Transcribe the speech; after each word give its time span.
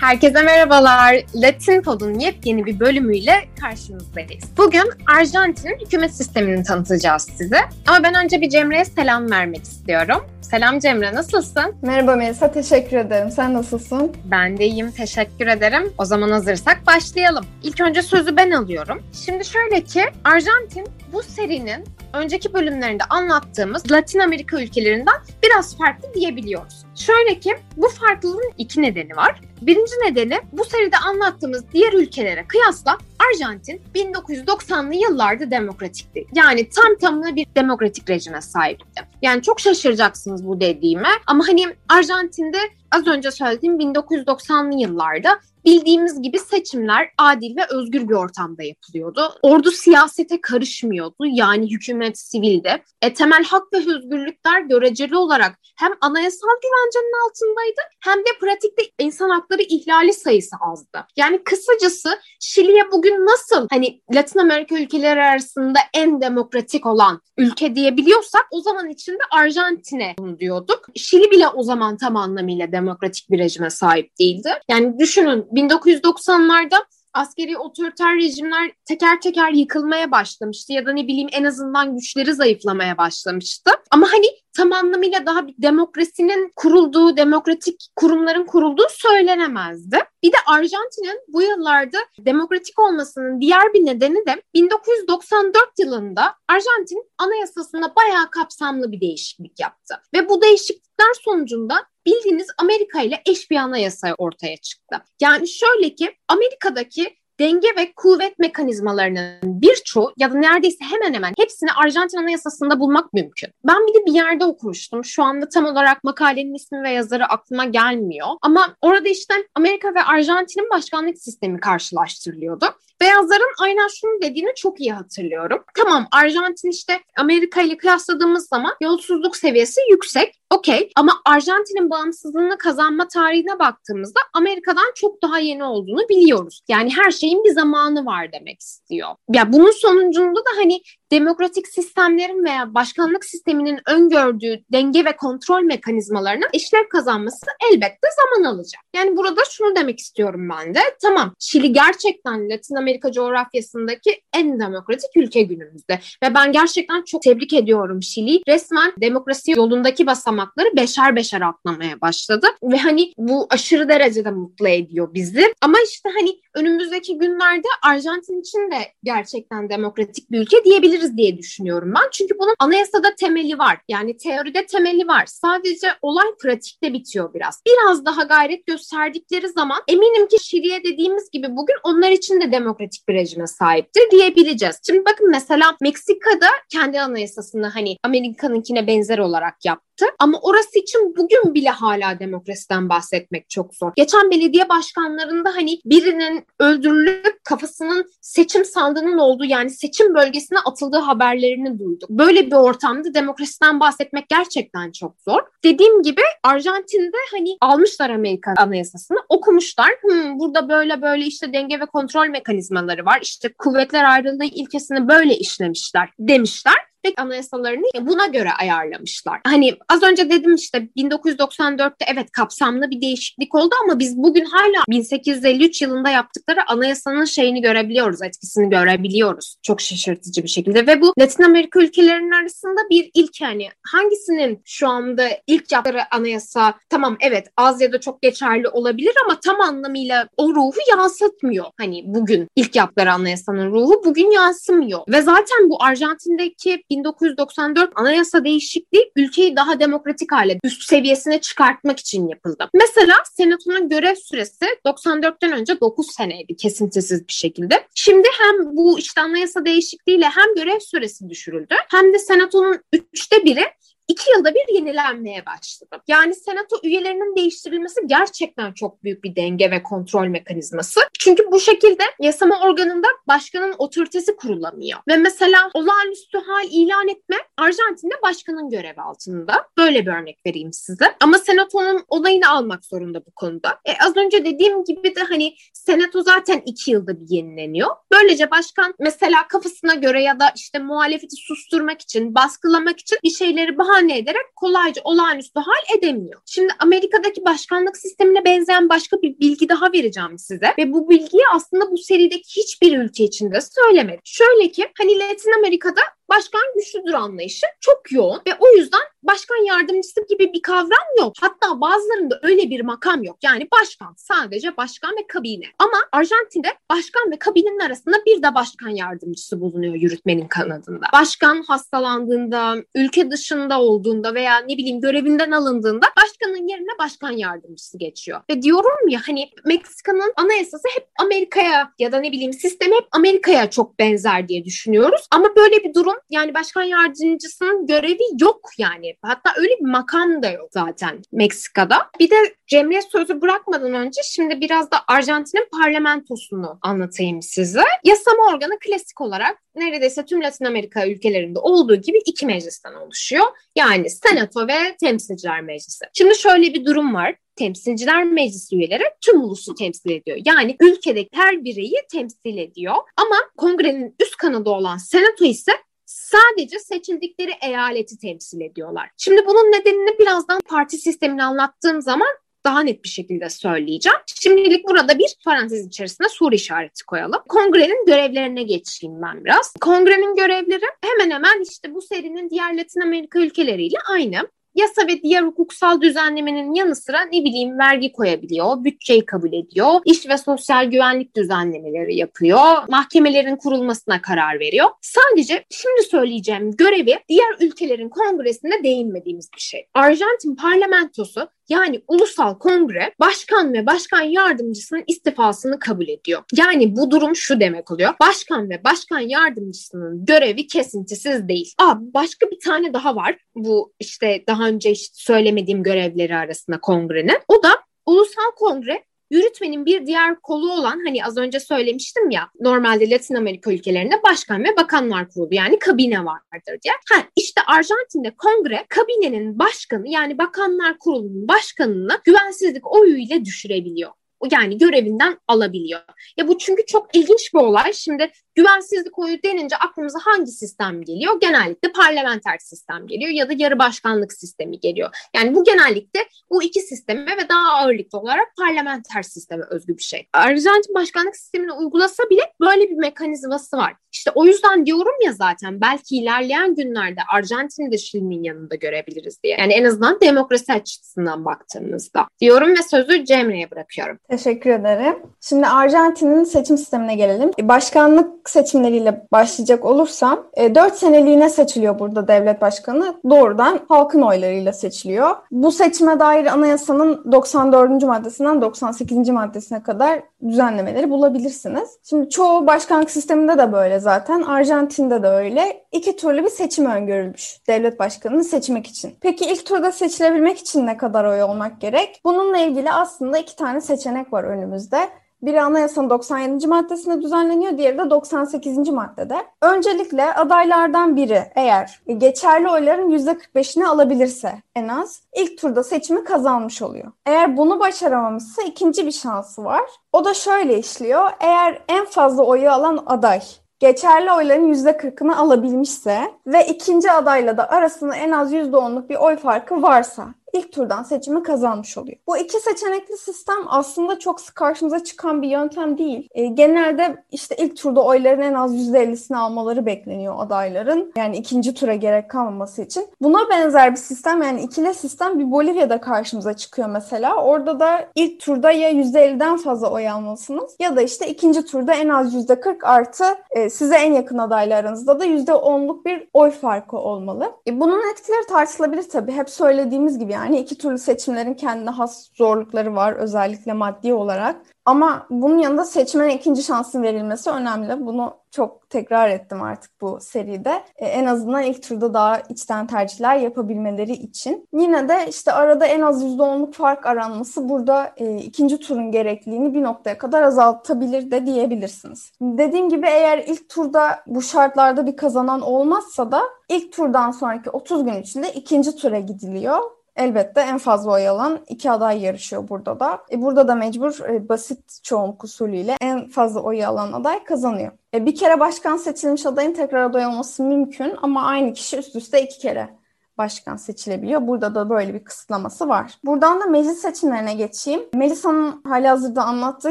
Herkese 0.00 0.42
merhabalar. 0.42 1.16
Latin 1.34 1.82
Pod'un 1.82 2.18
yepyeni 2.18 2.66
bir 2.66 2.80
bölümüyle 2.80 3.34
karşınızdayız. 3.60 4.44
Bugün 4.56 4.90
Arjantin'in 5.16 5.78
hükümet 5.84 6.14
sistemini 6.14 6.62
tanıtacağız 6.64 7.22
size. 7.36 7.58
Ama 7.86 8.02
ben 8.02 8.24
önce 8.24 8.40
bir 8.40 8.50
Cemre'ye 8.50 8.84
selam 8.84 9.30
vermek 9.30 9.62
istiyorum. 9.64 10.26
Selam 10.50 10.78
Cemre, 10.78 11.14
nasılsın? 11.14 11.74
Merhaba 11.82 12.16
Melisa, 12.16 12.52
teşekkür 12.52 12.96
ederim. 12.96 13.30
Sen 13.30 13.54
nasılsın? 13.54 14.12
Ben 14.24 14.58
de 14.58 14.66
iyiyim, 14.66 14.90
teşekkür 14.90 15.46
ederim. 15.46 15.92
O 15.98 16.04
zaman 16.04 16.30
hazırsak 16.30 16.86
başlayalım. 16.86 17.44
İlk 17.62 17.80
önce 17.80 18.02
sözü 18.02 18.36
ben 18.36 18.50
alıyorum. 18.50 19.02
Şimdi 19.24 19.44
şöyle 19.44 19.84
ki, 19.84 20.02
Arjantin 20.24 20.86
bu 21.12 21.22
serinin 21.22 21.84
önceki 22.12 22.54
bölümlerinde 22.54 23.04
anlattığımız 23.04 23.92
Latin 23.92 24.18
Amerika 24.18 24.62
ülkelerinden 24.62 25.14
biraz 25.42 25.78
farklı 25.78 26.14
diyebiliyoruz. 26.14 26.84
Şöyle 26.94 27.40
ki 27.40 27.56
bu 27.76 27.88
farklılığın 27.88 28.52
iki 28.58 28.82
nedeni 28.82 29.16
var. 29.16 29.40
Birinci 29.62 29.92
nedeni 30.06 30.38
bu 30.52 30.64
seride 30.64 30.96
anlattığımız 30.96 31.64
diğer 31.72 31.92
ülkelere 31.92 32.44
kıyasla 32.48 32.98
Arjantin 33.32 33.80
1990'lı 33.94 34.94
yıllarda 34.94 35.50
demokratikti. 35.50 36.26
Yani 36.34 36.68
tam 36.68 36.96
tamına 37.00 37.36
bir 37.36 37.46
demokratik 37.56 38.10
rejime 38.10 38.40
sahipti. 38.40 39.02
Yani 39.22 39.42
çok 39.42 39.60
şaşıracaksınız 39.60 40.46
bu 40.46 40.60
dediğime 40.60 41.08
ama 41.26 41.48
hani 41.48 41.66
Arjantin'de 41.88 42.58
az 42.94 43.06
önce 43.06 43.30
söylediğim 43.30 43.80
1990'lı 43.80 44.80
yıllarda 44.80 45.40
bildiğimiz 45.64 46.22
gibi 46.22 46.38
seçimler 46.38 47.10
adil 47.18 47.56
ve 47.56 47.66
özgür 47.70 48.08
bir 48.08 48.14
ortamda 48.14 48.62
yapılıyordu. 48.62 49.34
Ordu 49.42 49.70
siyasete 49.70 50.40
karışmıyordu. 50.40 51.24
Yani 51.26 51.70
hükümet 51.70 52.18
sivilde. 52.18 52.82
E, 53.02 53.14
temel 53.14 53.44
hak 53.44 53.72
ve 53.72 53.76
özgürlükler 53.76 54.60
göreceli 54.60 55.16
olarak 55.16 55.58
hem 55.76 55.92
anayasal 56.00 56.48
güvencenin 56.62 57.28
altındaydı 57.28 57.80
hem 58.04 58.18
de 58.18 58.38
pratikte 58.40 58.82
insan 58.98 59.30
hakları 59.30 59.62
ihlali 59.62 60.12
sayısı 60.12 60.56
azdı. 60.60 61.06
Yani 61.16 61.44
kısacası 61.44 62.18
Şili'ye 62.40 62.92
bugün 62.92 63.26
nasıl 63.26 63.66
hani 63.70 64.02
Latin 64.14 64.38
Amerika 64.38 64.78
ülkeleri 64.78 65.22
arasında 65.22 65.78
en 65.94 66.20
demokratik 66.20 66.86
olan 66.86 67.20
ülke 67.36 67.74
diyebiliyorsak 67.74 68.46
o 68.50 68.60
zaman 68.60 68.88
içinde 68.88 69.22
Arjantin'e 69.30 70.14
diyorduk. 70.38 70.86
Şili 70.96 71.30
bile 71.30 71.48
o 71.48 71.62
zaman 71.62 71.96
tam 71.96 72.16
anlamıyla 72.16 72.72
demokratik 72.72 72.83
bir 73.30 73.38
rejime 73.38 73.70
sahip 73.70 74.18
değildi. 74.18 74.50
Yani 74.70 74.98
düşünün 74.98 75.42
1990'larda 75.42 76.84
askeri 77.12 77.58
otoriter 77.58 78.16
rejimler 78.16 78.72
teker 78.84 79.20
teker 79.20 79.50
yıkılmaya 79.50 80.10
başlamıştı 80.10 80.72
ya 80.72 80.86
da 80.86 80.92
ne 80.92 81.06
bileyim 81.06 81.28
en 81.32 81.44
azından 81.44 81.96
güçleri 81.96 82.34
zayıflamaya 82.34 82.98
başlamıştı. 82.98 83.70
Ama 83.90 84.06
hani 84.12 84.26
tam 84.56 84.72
anlamıyla 84.72 85.26
daha 85.26 85.46
bir 85.46 85.54
demokrasinin 85.58 86.52
kurulduğu, 86.56 87.16
demokratik 87.16 87.86
kurumların 87.96 88.46
kurulduğu 88.46 88.86
söylenemezdi. 88.90 89.98
Bir 90.22 90.32
de 90.32 90.36
Arjantin'in 90.46 91.20
bu 91.28 91.42
yıllarda 91.42 91.98
demokratik 92.18 92.78
olmasının 92.78 93.40
diğer 93.40 93.74
bir 93.74 93.86
nedeni 93.86 94.26
de 94.26 94.42
1994 94.54 95.78
yılında 95.78 96.34
Arjantin 96.48 97.10
anayasasında 97.18 97.92
bayağı 97.96 98.30
kapsamlı 98.30 98.92
bir 98.92 99.00
değişiklik 99.00 99.60
yaptı. 99.60 99.94
Ve 100.14 100.28
bu 100.28 100.42
değişiklikler 100.42 101.14
sonucunda 101.24 101.86
bildiğiniz 102.06 102.46
Amerika 102.58 103.02
ile 103.02 103.22
eş 103.26 103.50
bir 103.50 103.56
anayasa 103.56 104.14
ortaya 104.18 104.56
çıktı. 104.56 104.96
Yani 105.20 105.48
şöyle 105.48 105.94
ki 105.94 106.16
Amerika'daki 106.28 107.16
denge 107.40 107.68
ve 107.78 107.92
kuvvet 107.96 108.38
mekanizmalarının 108.38 109.38
birçoğu 109.42 110.12
ya 110.16 110.32
da 110.32 110.34
neredeyse 110.34 110.84
hemen 110.84 111.14
hemen 111.14 111.34
hepsini 111.38 111.72
Arjantin 111.72 112.18
Anayasası'nda 112.18 112.80
bulmak 112.80 113.12
mümkün. 113.12 113.50
Ben 113.64 113.86
bir 113.86 113.94
de 113.94 114.06
bir 114.06 114.12
yerde 114.12 114.44
okumuştum. 114.44 115.04
Şu 115.04 115.22
anda 115.22 115.48
tam 115.48 115.64
olarak 115.64 116.04
makalenin 116.04 116.54
ismi 116.54 116.82
ve 116.82 116.90
yazarı 116.90 117.26
aklıma 117.26 117.64
gelmiyor. 117.64 118.28
Ama 118.42 118.76
orada 118.82 119.08
işte 119.08 119.34
Amerika 119.54 119.94
ve 119.94 120.02
Arjantin'in 120.02 120.70
başkanlık 120.70 121.18
sistemi 121.18 121.60
karşılaştırılıyordu. 121.60 122.66
Beyazların 123.00 123.54
aynen 123.58 123.88
şunu 123.88 124.22
dediğini 124.22 124.54
çok 124.56 124.80
iyi 124.80 124.92
hatırlıyorum. 124.92 125.64
Tamam 125.76 126.08
Arjantin 126.12 126.70
işte 126.70 127.00
Amerika 127.18 127.62
ile 127.62 127.76
kıyasladığımız 127.76 128.48
zaman 128.48 128.74
yolsuzluk 128.80 129.36
seviyesi 129.36 129.80
yüksek. 129.90 130.40
Okey 130.54 130.90
ama 130.96 131.12
Arjantin'in 131.24 131.90
bağımsızlığını 131.90 132.58
kazanma 132.58 133.08
tarihine 133.08 133.58
baktığımızda 133.58 134.20
Amerika'dan 134.32 134.92
çok 134.94 135.22
daha 135.22 135.38
yeni 135.38 135.64
olduğunu 135.64 136.08
biliyoruz. 136.08 136.60
Yani 136.68 136.90
her 136.96 137.10
şeyin 137.10 137.44
bir 137.44 137.52
zamanı 137.52 138.06
var 138.06 138.32
demek 138.32 138.60
istiyor. 138.60 139.08
Ya 139.32 139.52
bunun 139.52 139.70
sonucunda 139.70 140.40
da 140.40 140.50
hani 140.56 140.80
demokratik 141.10 141.68
sistemlerin 141.68 142.44
veya 142.44 142.74
başkanlık 142.74 143.24
sisteminin 143.24 143.80
öngördüğü 143.86 144.64
denge 144.72 145.04
ve 145.04 145.16
kontrol 145.16 145.62
mekanizmalarının 145.62 146.48
işlev 146.52 146.88
kazanması 146.88 147.46
elbette 147.72 148.08
zaman 148.16 148.54
alacak. 148.54 148.82
Yani 148.96 149.16
burada 149.16 149.40
şunu 149.50 149.76
demek 149.76 149.98
istiyorum 149.98 150.48
ben 150.48 150.74
de. 150.74 150.80
Tamam 151.02 151.34
Şili 151.38 151.72
gerçekten 151.72 152.50
Latin 152.50 152.74
Amerika 152.74 153.12
coğrafyasındaki 153.12 154.20
en 154.36 154.60
demokratik 154.60 155.10
ülke 155.16 155.42
günümüzde. 155.42 156.00
Ve 156.22 156.34
ben 156.34 156.52
gerçekten 156.52 157.02
çok 157.02 157.22
tebrik 157.22 157.52
ediyorum 157.52 158.02
Şili. 158.02 158.42
Resmen 158.48 158.92
demokrasi 159.00 159.50
yolundaki 159.50 160.06
basamakları 160.44 160.76
beşer 160.76 161.16
beşer 161.16 161.40
atlamaya 161.40 162.00
başladı. 162.00 162.46
Ve 162.62 162.76
hani 162.76 163.12
bu 163.18 163.46
aşırı 163.50 163.88
derecede 163.88 164.30
mutlu 164.30 164.68
ediyor 164.68 165.14
bizi. 165.14 165.54
Ama 165.60 165.76
işte 165.90 166.08
hani 166.18 166.40
önümüzdeki 166.54 167.18
günlerde 167.18 167.68
Arjantin 167.82 168.40
için 168.40 168.70
de 168.70 168.92
gerçekten 169.02 169.68
demokratik 169.68 170.30
bir 170.30 170.40
ülke 170.40 170.64
diyebiliriz 170.64 171.16
diye 171.16 171.38
düşünüyorum 171.38 171.92
ben. 171.96 172.08
Çünkü 172.12 172.38
bunun 172.38 172.54
anayasada 172.58 173.14
temeli 173.14 173.58
var. 173.58 173.78
Yani 173.88 174.16
teoride 174.16 174.66
temeli 174.66 175.08
var. 175.08 175.26
Sadece 175.26 175.88
olay 176.02 176.26
pratikte 176.42 176.92
bitiyor 176.92 177.34
biraz. 177.34 177.62
Biraz 177.66 178.04
daha 178.04 178.22
gayret 178.22 178.66
gösterdikleri 178.66 179.48
zaman 179.48 179.82
eminim 179.88 180.28
ki 180.28 180.44
Şili'ye 180.44 180.84
dediğimiz 180.84 181.30
gibi 181.30 181.46
bugün 181.50 181.76
onlar 181.84 182.10
için 182.10 182.40
de 182.40 182.52
demokratik 182.52 183.08
bir 183.08 183.14
rejime 183.14 183.46
sahiptir 183.46 184.10
diyebileceğiz. 184.10 184.76
Şimdi 184.86 185.04
bakın 185.04 185.30
mesela 185.30 185.76
Meksika'da 185.80 186.48
kendi 186.68 187.00
anayasasını 187.00 187.66
hani 187.66 187.96
Amerika'nınkine 188.02 188.86
benzer 188.86 189.18
olarak 189.18 189.64
yaptı. 189.64 190.04
Ama 190.18 190.38
orası 190.42 190.78
için 190.78 191.16
bugün 191.16 191.54
bile 191.54 191.70
hala 191.70 192.18
demokrasiden 192.18 192.88
bahsetmek 192.88 193.50
çok 193.50 193.74
zor. 193.74 193.92
Geçen 193.96 194.30
belediye 194.30 194.68
başkanlarında 194.68 195.50
hani 195.56 195.78
birinin 195.84 196.43
öldürülüp 196.58 197.44
kafasının 197.44 198.06
seçim 198.20 198.64
sandığının 198.64 199.18
olduğu 199.18 199.44
yani 199.44 199.70
seçim 199.70 200.14
bölgesine 200.14 200.58
atıldığı 200.58 200.98
haberlerini 200.98 201.78
duyduk. 201.78 202.10
Böyle 202.10 202.46
bir 202.46 202.56
ortamda 202.56 203.14
demokrasiden 203.14 203.80
bahsetmek 203.80 204.28
gerçekten 204.28 204.92
çok 204.92 205.14
zor. 205.28 205.40
Dediğim 205.64 206.02
gibi 206.02 206.20
Arjantin'de 206.42 207.16
hani 207.30 207.56
almışlar 207.60 208.10
Amerika 208.10 208.54
anayasasını 208.56 209.18
okumuşlar. 209.28 209.90
Hmm, 210.02 210.38
burada 210.38 210.68
böyle 210.68 211.02
böyle 211.02 211.24
işte 211.24 211.52
denge 211.52 211.80
ve 211.80 211.86
kontrol 211.86 212.26
mekanizmaları 212.26 213.04
var. 213.04 213.18
İşte 213.22 213.52
kuvvetler 213.58 214.04
ayrılığı 214.04 214.44
ilkesini 214.44 215.08
böyle 215.08 215.36
işlemişler 215.36 216.10
demişler 216.18 216.83
ve 217.04 217.12
anayasalarını 217.16 217.84
buna 218.00 218.26
göre 218.26 218.50
ayarlamışlar. 218.60 219.40
Hani 219.46 219.76
az 219.88 220.02
önce 220.02 220.30
dedim 220.30 220.54
işte 220.54 220.88
1994'te 220.96 222.04
evet 222.14 222.30
kapsamlı 222.30 222.90
bir 222.90 223.00
değişiklik 223.00 223.54
oldu 223.54 223.74
ama 223.84 223.98
biz 223.98 224.16
bugün 224.16 224.44
hala 224.44 224.84
1853 224.88 225.82
yılında 225.82 226.10
yaptıkları 226.10 226.70
anayasanın 226.70 227.24
şeyini 227.24 227.62
görebiliyoruz, 227.62 228.22
etkisini 228.22 228.70
görebiliyoruz. 228.70 229.56
Çok 229.62 229.80
şaşırtıcı 229.80 230.42
bir 230.42 230.48
şekilde 230.48 230.86
ve 230.86 231.00
bu 231.00 231.12
Latin 231.18 231.42
Amerika 231.42 231.80
ülkelerinin 231.80 232.30
arasında 232.30 232.80
bir 232.90 233.10
ilk 233.14 233.40
yani 233.40 233.68
hangisinin 233.92 234.62
şu 234.64 234.88
anda 234.88 235.28
ilk 235.46 235.72
yaptıkları 235.72 236.14
anayasa 236.14 236.74
tamam 236.88 237.16
evet 237.20 237.48
Asya'da 237.56 238.00
çok 238.00 238.22
geçerli 238.22 238.68
olabilir 238.68 239.14
ama 239.24 239.40
tam 239.40 239.60
anlamıyla 239.60 240.28
o 240.36 240.54
ruhu 240.54 240.78
yansıtmıyor. 240.90 241.64
Hani 241.78 242.02
bugün 242.06 242.48
ilk 242.56 242.76
yaptıkları 242.76 243.12
anayasanın 243.12 243.70
ruhu 243.72 244.02
bugün 244.04 244.30
yansımıyor. 244.30 245.00
Ve 245.08 245.22
zaten 245.22 245.70
bu 245.70 245.82
Arjantin'deki 245.82 246.82
1994 246.94 247.90
anayasa 247.94 248.44
değişikliği 248.44 249.12
ülkeyi 249.16 249.56
daha 249.56 249.80
demokratik 249.80 250.32
hale, 250.32 250.58
üst 250.64 250.82
seviyesine 250.82 251.40
çıkartmak 251.40 251.98
için 251.98 252.28
yapıldı. 252.28 252.68
Mesela 252.74 253.14
senatonun 253.32 253.88
görev 253.88 254.14
süresi 254.14 254.64
94'ten 254.86 255.52
önce 255.52 255.80
9 255.80 256.06
seneydi 256.10 256.56
kesintisiz 256.56 257.28
bir 257.28 257.32
şekilde. 257.32 257.86
Şimdi 257.94 258.28
hem 258.38 258.76
bu 258.76 258.98
işte 258.98 259.20
anayasa 259.20 259.64
değişikliğiyle 259.64 260.26
hem 260.26 260.54
görev 260.56 260.80
süresi 260.80 261.28
düşürüldü 261.28 261.74
hem 261.90 262.12
de 262.12 262.18
senatonun 262.18 262.80
üçte 262.92 263.44
biri 263.44 263.64
iki 264.08 264.30
yılda 264.30 264.54
bir 264.54 264.74
yenilenmeye 264.74 265.46
başladı. 265.46 266.02
Yani 266.08 266.34
senato 266.34 266.76
üyelerinin 266.82 267.36
değiştirilmesi 267.36 268.00
gerçekten 268.06 268.72
çok 268.72 269.04
büyük 269.04 269.24
bir 269.24 269.36
denge 269.36 269.70
ve 269.70 269.82
kontrol 269.82 270.26
mekanizması. 270.26 271.00
Çünkü 271.18 271.52
bu 271.52 271.60
şekilde 271.60 272.02
yasama 272.20 272.60
organında 272.60 273.06
başkanın 273.28 273.74
otoritesi 273.78 274.36
kurulamıyor. 274.36 275.00
Ve 275.08 275.16
mesela 275.16 275.70
olağanüstü 275.74 276.38
hal 276.38 276.64
ilan 276.70 277.08
etme 277.08 277.36
Arjantin'de 277.56 278.14
başkanın 278.22 278.70
görevi 278.70 279.00
altında. 279.00 279.68
Böyle 279.78 280.06
bir 280.06 280.10
örnek 280.10 280.38
vereyim 280.46 280.72
size. 280.72 281.16
Ama 281.20 281.38
senatonun 281.38 282.04
olayını 282.08 282.50
almak 282.50 282.84
zorunda 282.84 283.26
bu 283.26 283.30
konuda. 283.30 283.80
E, 283.84 283.92
az 284.06 284.16
önce 284.16 284.44
dediğim 284.44 284.84
gibi 284.84 285.16
de 285.16 285.20
hani 285.20 285.54
senato 285.72 286.22
zaten 286.22 286.62
iki 286.66 286.90
yılda 286.90 287.20
bir 287.20 287.28
yenileniyor. 287.28 287.88
Böylece 288.12 288.50
başkan 288.50 288.94
mesela 288.98 289.48
kafasına 289.48 289.94
göre 289.94 290.22
ya 290.22 290.40
da 290.40 290.52
işte 290.56 290.78
muhalefeti 290.78 291.36
susturmak 291.36 292.00
için, 292.00 292.34
baskılamak 292.34 293.00
için 293.00 293.18
bir 293.24 293.30
şeyleri 293.30 293.78
bahane 293.78 293.93
bahane 293.94 294.18
ederek 294.18 294.56
kolayca 294.56 295.02
olağanüstü 295.04 295.60
hal 295.60 295.98
edemiyor. 295.98 296.40
Şimdi 296.46 296.72
Amerika'daki 296.78 297.44
başkanlık 297.44 297.96
sistemine 297.96 298.44
benzeyen 298.44 298.88
başka 298.88 299.22
bir 299.22 299.38
bilgi 299.38 299.68
daha 299.68 299.92
vereceğim 299.92 300.38
size 300.38 300.74
ve 300.78 300.92
bu 300.92 301.10
bilgiyi 301.10 301.42
aslında 301.54 301.90
bu 301.90 301.98
serideki 301.98 302.60
hiçbir 302.60 302.98
ülke 302.98 303.24
içinde 303.24 303.58
söylemedim. 303.60 304.20
Şöyle 304.24 304.68
ki 304.70 304.90
hani 304.98 305.18
Latin 305.18 305.58
Amerika'da 305.58 306.00
başkan 306.28 306.62
güçlüdür 306.74 307.12
anlayışı 307.12 307.66
çok 307.80 308.12
yoğun 308.12 308.42
ve 308.46 308.50
o 308.58 308.76
yüzden 308.76 309.02
başkan 309.24 309.64
yardımcısı 309.66 310.20
gibi 310.28 310.52
bir 310.52 310.62
kavram 310.62 311.08
yok. 311.18 311.32
Hatta 311.40 311.80
bazılarında 311.80 312.40
öyle 312.42 312.70
bir 312.70 312.80
makam 312.80 313.22
yok. 313.22 313.36
Yani 313.42 313.68
başkan 313.80 314.14
sadece 314.16 314.76
başkan 314.76 315.10
ve 315.16 315.26
kabine. 315.26 315.64
Ama 315.78 315.98
Arjantin'de 316.12 316.68
başkan 316.90 317.30
ve 317.30 317.38
kabinenin 317.38 317.78
arasında 317.78 318.16
bir 318.26 318.42
de 318.42 318.54
başkan 318.54 318.88
yardımcısı 318.88 319.60
bulunuyor 319.60 319.94
yürütmenin 319.94 320.48
kanadında. 320.48 321.06
Başkan 321.12 321.62
hastalandığında, 321.62 322.76
ülke 322.94 323.30
dışında 323.30 323.80
olduğunda 323.80 324.34
veya 324.34 324.58
ne 324.58 324.76
bileyim 324.76 325.00
görevinden 325.00 325.50
alındığında 325.50 326.06
başkanın 326.22 326.53
yerine 326.68 326.98
başkan 326.98 327.30
yardımcısı 327.30 327.98
geçiyor. 327.98 328.40
Ve 328.50 328.62
diyorum 328.62 329.08
ya 329.08 329.20
hani 329.26 329.50
Meksika'nın 329.64 330.32
anayasası 330.36 330.88
hep 330.94 331.08
Amerika'ya 331.20 331.92
ya 331.98 332.12
da 332.12 332.20
ne 332.20 332.32
bileyim 332.32 332.52
sistemi 332.52 332.94
hep 332.94 333.06
Amerika'ya 333.12 333.70
çok 333.70 333.98
benzer 333.98 334.48
diye 334.48 334.64
düşünüyoruz. 334.64 335.26
Ama 335.30 335.56
böyle 335.56 335.84
bir 335.84 335.94
durum 335.94 336.16
yani 336.30 336.54
başkan 336.54 336.82
yardımcısının 336.82 337.86
görevi 337.86 338.22
yok 338.40 338.70
yani. 338.78 339.16
Hatta 339.22 339.50
öyle 339.56 339.72
bir 339.80 339.90
makam 339.90 340.42
da 340.42 340.50
yok 340.50 340.68
zaten 340.72 341.22
Meksika'da. 341.32 342.10
Bir 342.20 342.30
de 342.30 342.54
Cemre 342.66 343.02
sözü 343.02 343.40
bırakmadan 343.40 343.94
önce 343.94 344.20
şimdi 344.24 344.60
biraz 344.60 344.90
da 344.90 344.96
Arjantin'in 345.08 345.68
parlamentosunu 345.82 346.78
anlatayım 346.82 347.42
size. 347.42 347.82
Yasama 348.04 348.42
organı 348.54 348.78
klasik 348.78 349.20
olarak 349.20 349.63
neredeyse 349.76 350.24
tüm 350.24 350.42
Latin 350.42 350.64
Amerika 350.64 351.06
ülkelerinde 351.06 351.58
olduğu 351.58 351.96
gibi 351.96 352.18
iki 352.26 352.46
meclisten 352.46 352.94
oluşuyor. 352.94 353.44
Yani 353.76 354.10
Senato 354.10 354.68
ve 354.68 354.96
Temsilciler 355.00 355.60
Meclisi. 355.60 356.04
Şimdi 356.12 356.34
şöyle 356.34 356.74
bir 356.74 356.84
durum 356.84 357.14
var. 357.14 357.36
Temsilciler 357.56 358.24
Meclisi 358.24 358.76
üyeleri 358.76 359.02
tüm 359.20 359.40
ulusu 359.40 359.74
temsil 359.74 360.10
ediyor. 360.10 360.38
Yani 360.44 360.76
ülkedeki 360.80 361.28
her 361.32 361.64
bireyi 361.64 361.96
temsil 362.12 362.58
ediyor. 362.58 362.94
Ama 363.16 363.36
kongrenin 363.56 364.16
üst 364.20 364.36
kanadı 364.36 364.70
olan 364.70 364.96
Senato 364.96 365.44
ise 365.44 365.72
sadece 366.06 366.78
seçildikleri 366.78 367.52
eyaleti 367.62 368.18
temsil 368.18 368.60
ediyorlar. 368.60 369.10
Şimdi 369.16 369.46
bunun 369.46 369.72
nedenini 369.72 370.18
birazdan 370.18 370.60
parti 370.60 370.98
sistemini 370.98 371.44
anlattığım 371.44 372.02
zaman 372.02 372.28
daha 372.64 372.80
net 372.80 373.04
bir 373.04 373.08
şekilde 373.08 373.50
söyleyeceğim. 373.50 374.18
Şimdilik 374.40 374.88
burada 374.88 375.18
bir 375.18 375.36
parantez 375.44 375.86
içerisinde 375.86 376.28
soru 376.28 376.54
işareti 376.54 377.04
koyalım. 377.04 377.42
Kongrenin 377.48 378.06
görevlerine 378.06 378.62
geçeyim 378.62 379.22
ben 379.22 379.44
biraz. 379.44 379.72
Kongrenin 379.80 380.36
görevleri 380.36 380.84
hemen 381.02 381.30
hemen 381.34 381.62
işte 381.62 381.94
bu 381.94 382.02
serinin 382.02 382.50
diğer 382.50 382.76
Latin 382.76 383.00
Amerika 383.00 383.38
ülkeleriyle 383.38 383.96
aynı 384.10 384.48
yasa 384.74 385.06
ve 385.06 385.22
diğer 385.22 385.42
hukuksal 385.42 386.00
düzenlemenin 386.00 386.74
yanı 386.74 386.96
sıra 386.96 387.20
ne 387.24 387.44
bileyim 387.44 387.78
vergi 387.78 388.12
koyabiliyor, 388.12 388.84
bütçeyi 388.84 389.26
kabul 389.26 389.52
ediyor, 389.52 390.00
iş 390.04 390.28
ve 390.28 390.38
sosyal 390.38 390.84
güvenlik 390.84 391.36
düzenlemeleri 391.36 392.16
yapıyor, 392.16 392.88
mahkemelerin 392.88 393.56
kurulmasına 393.56 394.22
karar 394.22 394.60
veriyor. 394.60 394.88
Sadece 395.00 395.64
şimdi 395.70 396.02
söyleyeceğim 396.02 396.70
görevi 396.70 397.18
diğer 397.28 397.56
ülkelerin 397.60 398.08
kongresinde 398.08 398.84
değinmediğimiz 398.84 399.50
bir 399.56 399.60
şey. 399.60 399.86
Arjantin 399.94 400.56
parlamentosu 400.56 401.48
yani 401.68 402.02
ulusal 402.08 402.58
kongre 402.58 403.14
başkan 403.20 403.72
ve 403.72 403.86
başkan 403.86 404.22
yardımcısının 404.22 405.04
istifasını 405.06 405.78
kabul 405.78 406.08
ediyor. 406.08 406.42
Yani 406.56 406.96
bu 406.96 407.10
durum 407.10 407.36
şu 407.36 407.60
demek 407.60 407.90
oluyor. 407.90 408.14
Başkan 408.20 408.70
ve 408.70 408.84
başkan 408.84 409.20
yardımcısının 409.20 410.24
görevi 410.26 410.66
kesintisiz 410.66 411.48
değil. 411.48 411.74
Aa, 411.78 411.94
başka 411.98 412.46
bir 412.50 412.60
tane 412.64 412.94
daha 412.94 413.16
var. 413.16 413.36
Bu 413.54 413.92
işte 414.00 414.44
daha 414.48 414.68
önce 414.68 414.90
işte 414.90 415.14
söylemediğim 415.16 415.82
görevleri 415.82 416.36
arasında 416.36 416.80
kongrenin. 416.80 417.38
O 417.48 417.62
da 417.62 417.70
ulusal 418.06 418.50
kongre 418.56 419.04
Yürütmenin 419.30 419.86
bir 419.86 420.06
diğer 420.06 420.40
kolu 420.40 420.72
olan 420.72 421.02
hani 421.04 421.24
az 421.24 421.36
önce 421.36 421.60
söylemiştim 421.60 422.30
ya 422.30 422.48
normalde 422.60 423.10
Latin 423.10 423.34
Amerika 423.34 423.72
ülkelerinde 423.72 424.22
başkan 424.22 424.64
ve 424.64 424.76
bakanlar 424.76 425.28
kurulu 425.28 425.54
yani 425.54 425.78
kabine 425.78 426.24
vardır 426.24 426.78
diye. 426.82 426.94
Ha 427.12 427.24
işte 427.36 427.60
Arjantin'de 427.66 428.34
kongre 428.38 428.84
kabinenin 428.88 429.58
başkanı 429.58 430.08
yani 430.08 430.38
bakanlar 430.38 430.98
kurulunun 430.98 431.48
başkanını 431.48 432.20
güvensizlik 432.24 432.92
oyuyla 432.92 433.44
düşürebiliyor 433.44 434.10
yani 434.52 434.78
görevinden 434.78 435.38
alabiliyor. 435.48 436.00
Ya 436.36 436.48
bu 436.48 436.58
çünkü 436.58 436.86
çok 436.86 437.16
ilginç 437.16 437.54
bir 437.54 437.58
olay. 437.58 437.92
Şimdi 437.92 438.30
güvensizlik 438.54 439.18
oyu 439.18 439.42
denince 439.42 439.76
aklımıza 439.76 440.18
hangi 440.22 440.50
sistem 440.50 441.02
geliyor? 441.02 441.40
Genellikle 441.40 441.92
parlamenter 441.92 442.58
sistem 442.58 443.06
geliyor 443.06 443.30
ya 443.30 443.48
da 443.48 443.52
yarı 443.56 443.78
başkanlık 443.78 444.32
sistemi 444.32 444.80
geliyor. 444.80 445.16
Yani 445.34 445.54
bu 445.54 445.64
genellikle 445.64 446.20
bu 446.50 446.62
iki 446.62 446.80
sisteme 446.80 447.36
ve 447.36 447.48
daha 447.48 447.72
ağırlıklı 447.72 448.18
olarak 448.18 448.56
parlamenter 448.58 449.22
sisteme 449.22 449.64
özgü 449.70 449.96
bir 449.96 450.02
şey. 450.02 450.28
Arjantin 450.32 450.94
başkanlık 450.94 451.36
sistemini 451.36 451.72
uygulasa 451.72 452.22
bile 452.30 452.42
böyle 452.60 452.90
bir 452.90 452.96
mekanizması 452.96 453.76
var. 453.76 453.94
İşte 454.12 454.30
o 454.34 454.44
yüzden 454.44 454.86
diyorum 454.86 455.14
ya 455.24 455.32
zaten 455.32 455.80
belki 455.80 456.16
ilerleyen 456.16 456.74
günlerde 456.74 457.20
Arjantin'i 457.34 457.92
de 457.92 457.98
Şili'nin 457.98 458.42
yanında 458.42 458.74
görebiliriz 458.74 459.42
diye. 459.42 459.56
Yani 459.60 459.72
en 459.72 459.84
azından 459.84 460.20
demokrasi 460.20 460.72
açısından 460.72 461.44
baktığımızda. 461.44 462.26
Diyorum 462.40 462.70
ve 462.70 462.82
sözü 462.82 463.24
Cemre'ye 463.24 463.70
bırakıyorum. 463.70 464.18
Teşekkür 464.30 464.70
ederim. 464.70 465.16
Şimdi 465.40 465.66
Arjantin'in 465.66 466.44
seçim 466.44 466.78
sistemine 466.78 467.14
gelelim. 467.14 467.50
Başkanlık 467.60 468.43
seçimleriyle 468.50 469.26
başlayacak 469.32 469.84
olursam 469.84 470.46
4 470.74 470.92
e, 470.92 470.96
seneliğine 470.96 471.50
seçiliyor 471.50 471.98
burada 471.98 472.28
devlet 472.28 472.60
başkanı. 472.60 473.14
Doğrudan 473.30 473.80
halkın 473.88 474.22
oylarıyla 474.22 474.72
seçiliyor. 474.72 475.36
Bu 475.50 475.72
seçime 475.72 476.20
dair 476.20 476.46
anayasanın 476.46 477.32
94. 477.32 478.02
maddesinden 478.02 478.62
98. 478.62 479.28
maddesine 479.28 479.82
kadar 479.82 480.22
düzenlemeleri 480.48 481.10
bulabilirsiniz. 481.10 481.98
Şimdi 482.02 482.30
çoğu 482.30 482.66
başkanlık 482.66 483.10
sisteminde 483.10 483.58
de 483.58 483.72
böyle 483.72 483.98
zaten. 483.98 484.42
Arjantin'de 484.42 485.22
de 485.22 485.28
öyle. 485.28 485.84
İki 485.92 486.16
türlü 486.16 486.44
bir 486.44 486.50
seçim 486.50 486.86
öngörülmüş 486.86 487.60
devlet 487.68 487.98
başkanını 487.98 488.44
seçmek 488.44 488.86
için. 488.86 489.14
Peki 489.20 489.44
ilk 489.44 489.66
turda 489.66 489.92
seçilebilmek 489.92 490.58
için 490.58 490.86
ne 490.86 490.96
kadar 490.96 491.24
oy 491.24 491.42
olmak 491.42 491.80
gerek? 491.80 492.20
Bununla 492.24 492.58
ilgili 492.58 492.92
aslında 492.92 493.38
iki 493.38 493.56
tane 493.56 493.80
seçenek 493.80 494.32
var 494.32 494.44
önümüzde. 494.44 495.08
Biri 495.46 495.62
anayasanın 495.62 496.10
97. 496.10 496.66
maddesinde 496.66 497.22
düzenleniyor, 497.22 497.78
diğeri 497.78 497.98
de 497.98 498.10
98. 498.10 498.88
maddede. 498.88 499.36
Öncelikle 499.62 500.34
adaylardan 500.34 501.16
biri 501.16 501.42
eğer 501.54 502.00
geçerli 502.16 502.68
oyların 502.68 503.10
%45'ini 503.10 503.86
alabilirse 503.86 504.62
en 504.74 504.88
az 504.88 505.22
ilk 505.36 505.58
turda 505.58 505.84
seçimi 505.84 506.24
kazanmış 506.24 506.82
oluyor. 506.82 507.12
Eğer 507.26 507.56
bunu 507.56 507.80
başaramamışsa 507.80 508.62
ikinci 508.62 509.06
bir 509.06 509.12
şansı 509.12 509.64
var. 509.64 509.82
O 510.12 510.24
da 510.24 510.34
şöyle 510.34 510.78
işliyor. 510.78 511.30
Eğer 511.40 511.82
en 511.88 512.04
fazla 512.04 512.42
oyu 512.42 512.70
alan 512.70 513.04
aday 513.06 513.40
geçerli 513.78 514.32
oyların 514.32 514.72
%40'ını 514.74 515.36
alabilmişse 515.36 516.20
ve 516.46 516.66
ikinci 516.66 517.10
adayla 517.10 517.56
da 517.56 517.70
arasında 517.70 518.16
en 518.16 518.30
az 518.30 518.52
%10'luk 518.52 519.08
bir 519.08 519.16
oy 519.16 519.36
farkı 519.36 519.82
varsa 519.82 520.24
ilk 520.54 520.72
turdan 520.72 521.02
seçimi 521.02 521.42
kazanmış 521.42 521.98
oluyor. 521.98 522.16
Bu 522.26 522.36
iki 522.36 522.60
seçenekli 522.60 523.16
sistem 523.16 523.58
aslında 523.68 524.18
çok 524.18 524.40
sık 524.40 524.54
karşımıza 524.54 525.04
çıkan 525.04 525.42
bir 525.42 525.48
yöntem 525.48 525.98
değil. 525.98 526.28
E, 526.34 526.46
genelde 526.46 527.24
işte 527.32 527.56
ilk 527.56 527.76
turda 527.76 528.04
oyların 528.04 528.42
en 528.42 528.54
az 528.54 528.74
%50'sini 528.74 529.36
almaları 529.36 529.86
bekleniyor 529.86 530.34
adayların. 530.38 531.12
Yani 531.16 531.36
ikinci 531.36 531.74
tura 531.74 531.94
gerek 531.94 532.30
kalmaması 532.30 532.82
için. 532.82 533.06
Buna 533.20 533.50
benzer 533.50 533.90
bir 533.90 533.96
sistem 533.96 534.42
yani 534.42 534.62
ikili 534.62 534.94
sistem 534.94 535.38
bir 535.38 535.50
Bolivya'da 535.50 536.00
karşımıza 536.00 536.54
çıkıyor 536.54 536.88
mesela. 536.88 537.34
Orada 537.36 537.80
da 537.80 538.08
ilk 538.14 538.40
turda 538.40 538.70
ya 538.70 538.92
%50'den 538.92 539.56
fazla 539.56 539.90
oy 539.90 540.08
almalısınız 540.08 540.76
ya 540.80 540.96
da 540.96 541.02
işte 541.02 541.28
ikinci 541.28 541.64
turda 541.64 541.94
en 541.94 542.08
az 542.08 542.34
%40 542.34 542.84
artı 542.86 543.24
e, 543.50 543.70
size 543.70 543.96
en 543.96 544.12
yakın 544.12 544.38
adaylarınızda 544.38 545.20
da 545.20 545.26
%10'luk 545.26 546.04
bir 546.04 546.28
oy 546.32 546.50
farkı 546.50 546.96
olmalı. 546.96 547.52
E, 547.66 547.80
bunun 547.80 548.12
etkileri 548.12 548.46
tartışılabilir 548.46 549.08
tabii. 549.08 549.32
Hep 549.32 549.50
söylediğimiz 549.50 550.18
gibi 550.18 550.32
yani 550.32 550.43
yani 550.44 550.58
iki 550.58 550.78
türlü 550.78 550.98
seçimlerin 550.98 551.54
kendine 551.54 551.90
has 551.90 552.28
zorlukları 552.34 552.94
var 552.94 553.12
özellikle 553.12 553.72
maddi 553.72 554.14
olarak. 554.14 554.56
Ama 554.84 555.26
bunun 555.30 555.58
yanında 555.58 555.84
seçmene 555.84 556.34
ikinci 556.34 556.62
şansın 556.62 557.02
verilmesi 557.02 557.50
önemli. 557.50 558.06
Bunu 558.06 558.36
çok 558.50 558.90
tekrar 558.90 559.28
ettim 559.28 559.62
artık 559.62 560.00
bu 560.00 560.18
seride. 560.20 560.84
E, 560.96 561.06
en 561.06 561.26
azından 561.26 561.62
ilk 561.62 561.82
turda 561.82 562.14
daha 562.14 562.38
içten 562.38 562.86
tercihler 562.86 563.36
yapabilmeleri 563.36 564.12
için. 564.12 564.68
Yine 564.72 565.08
de 565.08 565.26
işte 565.28 565.52
arada 565.52 565.86
en 565.86 566.00
az 566.00 566.24
%10'luk 566.24 566.72
fark 566.72 567.06
aranması 567.06 567.68
burada 567.68 568.12
e, 568.16 568.36
ikinci 568.36 568.78
turun 568.78 569.10
gerekliliğini 569.10 569.74
bir 569.74 569.82
noktaya 569.82 570.18
kadar 570.18 570.42
azaltabilir 570.42 571.30
de 571.30 571.46
diyebilirsiniz. 571.46 572.32
Dediğim 572.40 572.88
gibi 572.88 573.06
eğer 573.06 573.38
ilk 573.38 573.68
turda 573.68 574.22
bu 574.26 574.42
şartlarda 574.42 575.06
bir 575.06 575.16
kazanan 575.16 575.60
olmazsa 575.60 576.32
da 576.32 576.42
ilk 576.68 576.92
turdan 576.92 577.30
sonraki 577.30 577.70
30 577.70 578.04
gün 578.04 578.22
içinde 578.22 578.52
ikinci 578.52 578.96
tura 578.96 579.18
gidiliyor 579.18 579.80
Elbette 580.16 580.60
en 580.60 580.78
fazla 580.78 581.12
oy 581.12 581.28
alan 581.28 581.60
iki 581.68 581.90
aday 581.90 582.22
yarışıyor 582.22 582.68
burada 582.68 583.00
da. 583.00 583.22
E 583.30 583.42
burada 583.42 583.68
da 583.68 583.74
mecbur 583.74 584.20
e, 584.28 584.48
basit 584.48 585.02
çoğunluk 585.02 585.44
usulüyle 585.44 585.96
en 586.00 586.28
fazla 586.28 586.60
oy 586.60 586.84
alan 586.84 587.12
aday 587.12 587.44
kazanıyor. 587.44 587.92
E 588.14 588.26
bir 588.26 588.34
kere 588.34 588.60
başkan 588.60 588.96
seçilmiş 588.96 589.46
adayın 589.46 589.72
tekrar 589.72 590.04
aday 590.04 590.26
olması 590.26 590.62
mümkün 590.62 591.14
ama 591.22 591.42
aynı 591.42 591.72
kişi 591.72 591.98
üst 591.98 592.16
üste 592.16 592.42
iki 592.42 592.58
kere 592.58 593.03
başkan 593.38 593.76
seçilebiliyor. 593.76 594.46
Burada 594.46 594.74
da 594.74 594.90
böyle 594.90 595.14
bir 595.14 595.24
kısıtlaması 595.24 595.88
var. 595.88 596.18
Buradan 596.24 596.60
da 596.60 596.64
meclis 596.64 596.98
seçimlerine 596.98 597.54
geçeyim. 597.54 598.02
Melisa'nın 598.14 598.82
hali 598.84 599.08
hazırda 599.08 599.44
anlattığı 599.44 599.90